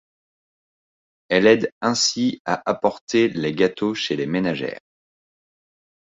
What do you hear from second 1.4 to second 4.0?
aide ainsi à apporter les gâteaux